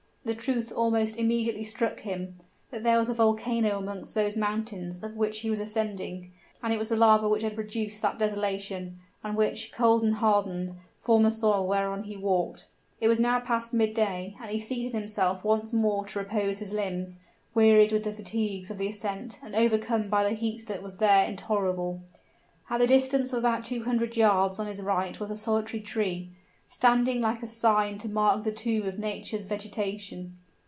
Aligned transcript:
The 0.23 0.35
truth 0.35 0.71
almost 0.71 1.17
immediately 1.17 1.63
struck 1.63 2.01
him: 2.01 2.39
there 2.69 2.99
was 2.99 3.09
a 3.09 3.13
volcano 3.15 3.79
amongst 3.79 4.13
those 4.13 4.37
mountains 4.37 5.03
up 5.03 5.15
which 5.15 5.39
he 5.39 5.49
was 5.49 5.59
ascending; 5.59 6.31
and 6.61 6.71
it 6.71 6.77
was 6.77 6.89
the 6.89 6.95
lava 6.95 7.27
which 7.27 7.41
had 7.41 7.55
produced 7.55 8.03
that 8.03 8.19
desolation, 8.19 8.99
and 9.23 9.35
which, 9.35 9.71
cold 9.71 10.03
and 10.03 10.13
hardened, 10.13 10.75
formed 10.99 11.25
the 11.25 11.31
soil 11.31 11.65
whereon 11.65 12.03
he 12.03 12.15
walked. 12.17 12.67
It 12.99 13.07
was 13.07 13.19
now 13.19 13.39
past 13.39 13.73
midday; 13.73 14.35
and 14.39 14.51
he 14.51 14.59
seated 14.59 14.93
himself 14.93 15.43
once 15.43 15.73
more 15.73 16.05
to 16.05 16.19
repose 16.19 16.59
his 16.59 16.71
limbs, 16.71 17.17
wearied 17.55 17.91
with 17.91 18.03
the 18.03 18.13
fatigues 18.13 18.69
of 18.69 18.77
the 18.77 18.89
ascent 18.89 19.39
and 19.41 19.55
overcome 19.55 20.07
by 20.07 20.23
the 20.23 20.35
heat 20.35 20.67
that 20.67 20.83
was 20.83 20.97
there 20.97 21.25
intolerable. 21.25 22.03
At 22.69 22.79
the 22.79 22.85
distance 22.85 23.33
of 23.33 23.39
about 23.39 23.63
two 23.65 23.85
hundred 23.85 24.15
yards 24.15 24.59
on 24.59 24.67
his 24.67 24.83
right 24.83 25.19
was 25.19 25.31
a 25.31 25.35
solitary 25.35 25.81
tree, 25.81 26.29
standing 26.73 27.19
like 27.19 27.43
a 27.43 27.45
sign 27.45 27.97
to 27.97 28.07
mark 28.07 28.45
the 28.45 28.51
tomb 28.51 28.87
of 28.87 28.97
nature's 28.97 29.43
vegetation. 29.45 30.33